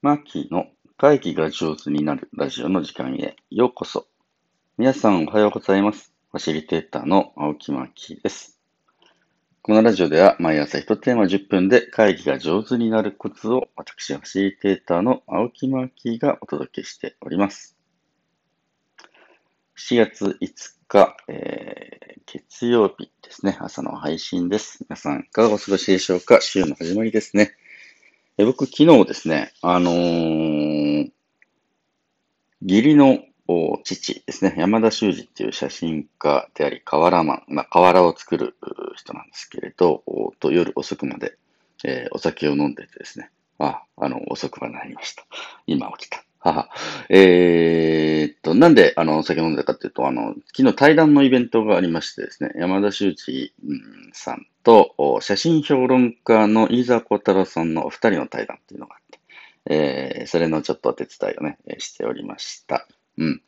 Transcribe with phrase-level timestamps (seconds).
[0.00, 4.06] マーキーの会議が上手になるラジオの時間へようこそ。
[4.76, 6.12] 皆さんおはようございます。
[6.30, 8.60] ファシリテーターの青木マーキーです。
[9.60, 17.76] このラジオでは毎朝一テーマ10分で会議が上手になるコツを私、ファシリテーターの青木マーキーがお届けしております。
[19.76, 23.58] 7月5日、えー、月曜日ですね。
[23.60, 24.84] 朝の配信です。
[24.88, 26.40] 皆さんいかがお過ごしでしょうか？
[26.40, 27.56] 週の始まりですね。
[28.40, 31.10] え僕、昨日ですね、あのー、
[32.62, 33.18] 義理の
[33.82, 38.54] 父ですね、山田修二っていう写真家であり、瓦マン、まあ、瓦を作る
[38.94, 40.04] 人なんですけれど、
[40.38, 41.36] と夜遅くまで、
[41.82, 45.26] えー、お酒を飲んでてですね、あ、あの、遅くまでなりました。
[45.66, 46.22] 今起きた。
[46.40, 46.70] はは。
[47.08, 53.52] えー、っと、なんで、あの、お酒飲んだかっていうと、あの、昨日対談のイベントがありましてですね、山田修二
[54.12, 59.18] さんと、写真評論家の飯沢幸太郎さんのお二人の対談っていうのがあって、
[59.66, 62.86] えー、それのちょっとお手伝いをね、しておりました。
[63.18, 63.42] うん。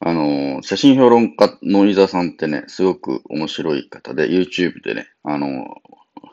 [0.00, 5.82] あの、写真評論家の飯沢さんってね、すごく面白い方で、YouTube でね、あの、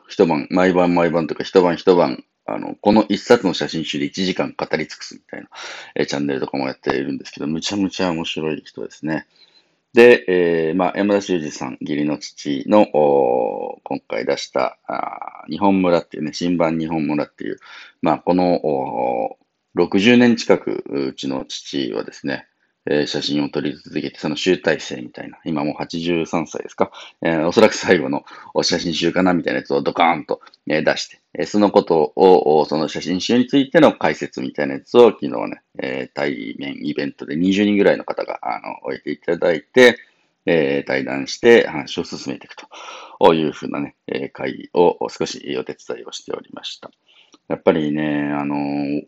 [0.08, 5.48] 一晩、毎晩毎晩とか一晩一晩あの、この一冊の写真集で1時間語り尽くすみたいな、
[5.94, 9.26] えー、チャンネルとかもやっているんですけど、むちゃむちゃ面白い人ですね。
[9.92, 17.58] で、えー、まあ、山田修二さん、義理の父の、お今回出したあ、日本村っていうね、新版日本村っていう、
[18.02, 19.38] まあ、この、お
[19.76, 22.46] 60年近くうちの父はですね、
[22.88, 28.24] え、写真を撮り続けて、その集大成みたいな、今もう83歳ですか、えー、おそらく最後の
[28.62, 39.98] 写真集かなみたいなやつをドカーンと、え、出して、えー、そのことを、その写真集についての解説みたいなやつを昨日ね、えー、対面イベントで20人ぐらいの方が、あの、置いていただいて、
[40.46, 46.90] えー、対談して話を進めていくというふうなね、えー、会を少しお手伝いをしておりました。
[47.48, 49.04] やっぱりね、あのー、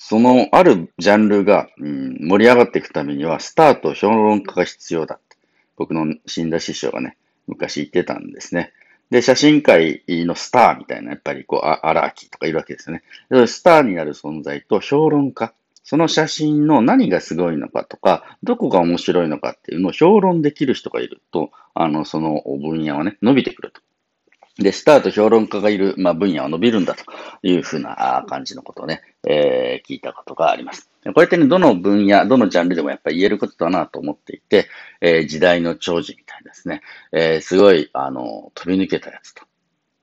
[0.00, 5.36] そのあるジャンルが、うん、盛り上がっていくためには、スタート、評論家が必要だって、
[5.76, 7.16] 僕の死んだ師匠がね、
[7.48, 8.72] 昔言ってたんですね。
[9.10, 13.46] で、写真界のスターみたいな、やっぱりこう、アラーキーとかいるわけですよね。
[13.48, 15.52] スターになる存在と評論家。
[15.82, 23.80] その写真の何がすごいのかとか、どこが面白いのかっていうのを評論できる人がいると、あの、その分野はね、伸びてくると。
[24.58, 27.04] で、スタート評論家がいる、まあ、分野は伸びるんだと
[27.42, 30.90] いうふうな感じのことをね、えー、聞いたことがあります。
[31.04, 34.68] こうやってね、どの分野、どのジャンルでもやっぱり言えることだなと思っていて、
[35.00, 36.82] えー、時代の長寿みたいですね、
[37.12, 39.44] えー、すごい、あの、飛び抜けたやつと。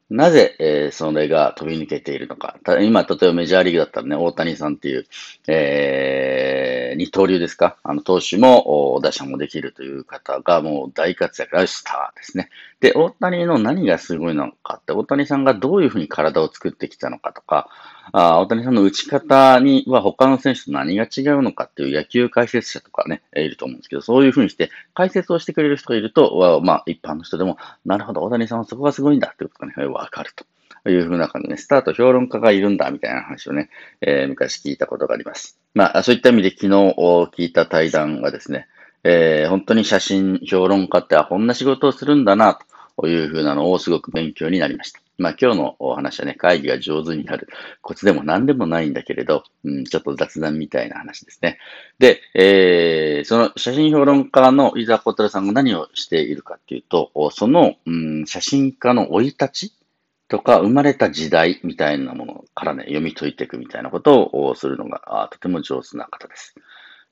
[0.10, 2.58] なぜ、えー、それが飛び抜けているのか。
[2.64, 5.06] ただ今、例えばメジャーリーグだったらね、大谷さんっていう、
[5.48, 6.65] えー、
[6.96, 7.78] 二刀流ですか？
[7.84, 12.50] あの、投手も、打者もできるという方がもう大活躍、ラスターですね。
[12.80, 17.70] で、大谷の何がすごいのかって、大谷さんがどういうふうに体を作ってきたのかとか、
[18.12, 30.46] あ大谷さんの打ち方には他の選手と何が違うのかっていう野球解説者とかね、いると思うんですけど、そういうふうにして解説をしてくれる人がいると、まあ一般の人でも、なるほど、大谷さんはそこがすごいんだっていうことがね、わかると。
[30.88, 33.70] いうふうな感じでね、スタート評論家がいるんだ、みたいな話をね、
[34.02, 35.58] えー、昔聞いたことがあります。
[35.76, 38.68] まあ、そういった意味で昨日聞いた対談はですね、
[39.04, 42.58] えー、本当に写真評論家ってこんな仕事をするんだな、
[42.98, 45.02] というふうなのをすごく勉強になりました。
[45.18, 47.48] まあ今日のお話はね、会議が上手になる
[47.82, 51.58] コツでも何でもないんだけれど、うん、ちょっと雑談みたいな話ですね。
[52.00, 59.74] で、えー、その写真評論家の伊沢小太郎さんが何をしているかっていうと、その、うん、写真家の生い立ち
[60.28, 66.56] とか生まれた時代みたいなものからね、読み解いていくみたいなことをするのがとても上手な方です。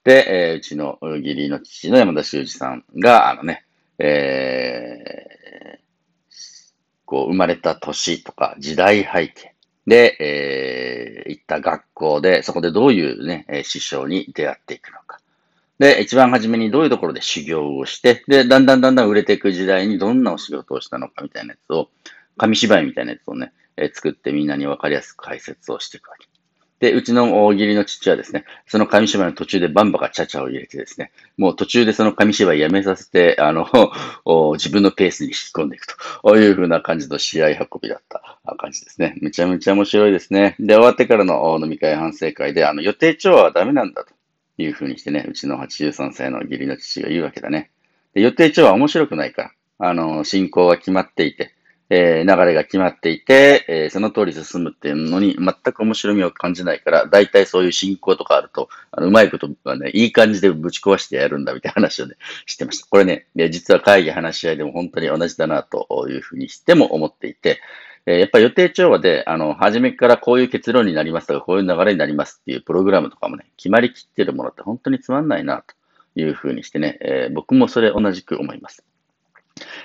[0.03, 3.65] で、えー、うちの義理の父の山田修二さんが、あのね、
[3.99, 5.23] えー
[7.13, 9.53] こう、生まれた年とか時代背景
[9.85, 15.19] で、えー、行った学校で、そこでどういうね、師匠に出会っていくのか。
[15.77, 21.89] で、一番初めにどういうところで修行をして、で、だんだんだんだん売れていく時代にどんなお仕事をしたのかみたいなやつを、
[22.37, 26.27] 紙芝居みたいなやつをね、え作ってみんなにわかりやすく解説をしていくわけ。
[26.83, 33.65] で、うちの大喜利の父はですね、その紙芝居の途中でバンバがチャチャを入れてですね、もう途中でその紙芝居やめさせて、あの、
[34.59, 39.15] 自分のペースに引き込んでいくというふうな感じの試合運びだった感じですね。
[39.21, 40.57] めちゃめちゃ面白いですね。
[40.59, 44.13] で、終わってからの飲み会反省会で、あの、予定調和はダメなんだと
[44.57, 47.71] いうふうにしてね、うちの83歳の義理の父が言うわけだね。
[48.13, 49.51] で予定調和は面白くないから、
[49.87, 51.53] あの、進行が決まっていて、
[51.95, 62.15] えー、流れが決まっていて、えー、その通り進むっていうのに全く面白みを感じないから、大体そういう進行とかあると、あのうまいことがね、いい感じでぶち壊してやるんだみたいな話をね、
[62.47, 62.87] してました。
[62.87, 67.61] これね、実は会議話し合いでも本当に同じだなというふうにしても思っていて、
[68.07, 75.63] え、やっぱり予定調和で、あの、初めからこういう結論になりますとか、こういう流れになりますっていうプログラムとかもね、決まりきってるものって本当につまんないな、
[76.15, 78.83] というふうにしてね、えー、僕もそれ同じく思います。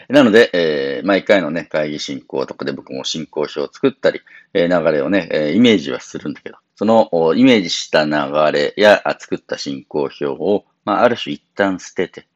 [0.08, 4.22] なので、えー、毎回のね、会議進行とかで僕も進行表を作ったり、
[4.54, 8.12] えー、流れをね、えー、イメージはするんだけど、そのイメージした流
[8.52, 12.26] れや作った進行表を、まあ、ある種一旦捨てて、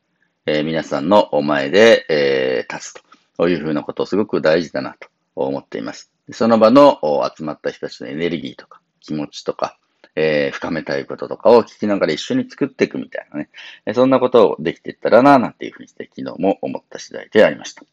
[0.45, 3.03] えー、皆さんの前で、えー、立つ
[3.39, 6.13] というふうなことをすごく大事だなと思っています。
[6.33, 7.01] その場の
[7.35, 9.79] 集まった人たちのエネルギーとか気持ちとか、
[10.15, 13.49] えー、深めたいこととかを聞きながら一緒に作っていくみたいなね。
[13.95, 17.85] そんなことをできていったらな、なんていうふうにして昨日も思った次第でありました。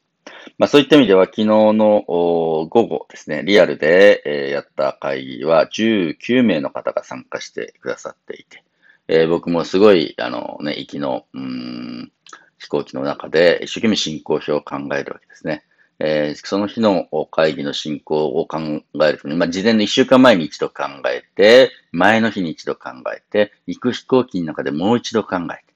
[0.58, 8.64] まあそういった意味では昨日の午後ですね、リアルで、え、やった会議は19名の方が参加してくださっていて、
[9.08, 12.12] えー、僕もすごい、あのね、行きの、うん、
[12.60, 15.64] 飛行機の中で一生懸命進行表を考えるわけですね。
[16.00, 25.74] えー、その日の会議の進行を考えると、まあ、事前の一週間前に一度考えて、前の日に一度考えて、行く飛行機の中でもう一度考えて、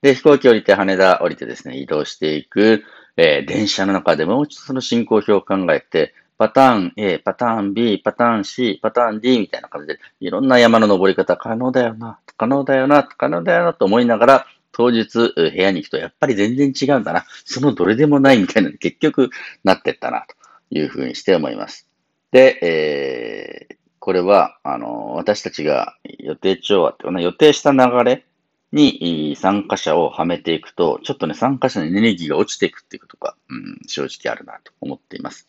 [0.00, 2.84] で、飛行機降りて羽田降りてですね、移動していく、
[3.16, 14.46] えー、電車の中でもう一度その進行表を考えて、パターン A、パターン B、パターン C、パターン D みたいな感じで、いろんな山の登り方可能だよな、可能だよな、可能だよなと思いながら、
[14.78, 17.26] 当日部屋に行くとやっぱり全然違うんだな。
[17.44, 19.30] そのどれでもないみたいな結局
[19.64, 20.36] なってったなと
[20.70, 21.88] いうふうにして思います。
[22.30, 28.24] で、えー、これは、あの、私たちが予定調和っていうか予定した流れ
[28.70, 35.48] に参加者をはめていくと、ちょっとね、参加者のエネルギーが落ちていくっていうことが、うん、正直あるなと思っています。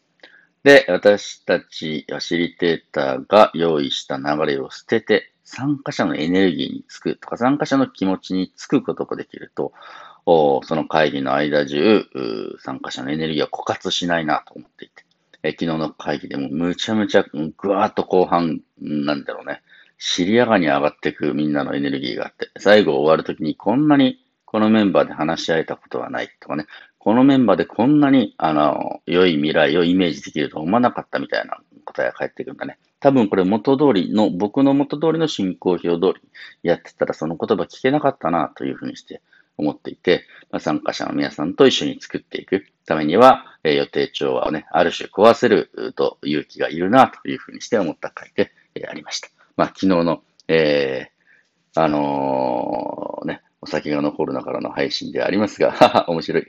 [0.63, 9.73] で、私たちファシリテーターが用意した流れを捨てて、参加者のエネルギーにつくとか、参加者の気持ちにつくことができると、
[10.25, 12.05] その会議の間中、
[12.59, 15.05] 参加者のエネルギーは枯渇しないなと思っていて、
[15.41, 19.63] え昨日の会議でもむちゃむちゃぐわーっと後半、なんだろうね、
[19.97, 26.67] 尻上がりに上がっていくみんなのエネルギーがあって、最後終わるときにこんなにこのメンバーで話し合えたことはないとかね、
[26.99, 32.77] このメンバーでこんなに、あの、良い未来をイメージできると思わなかったみたいな答えが返ってくるんだね。
[32.99, 36.29] 多分これ元通りの、僕の元通りの進行表通り
[36.63, 39.21] やってたらその言葉聞けなかったなというふうにして
[39.57, 49.29] 思っていて、まあ、参加者の皆さんと一緒に作っていくためには、えー、予定調和をね、ある種壊せると勇気がいるなというふうにして思った回で、えー、ありました。
[49.55, 56.47] まあ、昨日の、えー、あのー、ね、お酒が残るながらの配信でありますが、 面白い。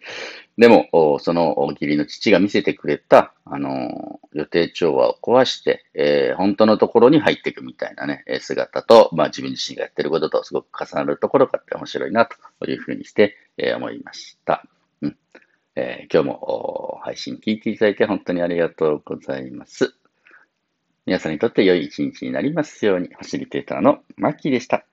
[0.61, 12.29] でも、その義理の父が見せてくれた、あの、予定調和を壊して、えー、本当のところに入っていくみたいなね、姿と、まあ自分自身がやってることとすごく重なるところがあって面白いな
[12.61, 14.63] というふうにして、えー、思いました。
[15.01, 15.17] うん
[15.77, 19.95] えー、今日も配信聞いていただいて本当にありがとうございます。
[21.07, 24.85] 皆さんにとって良い一日になりますように、ファシリテーターのマッキーでした。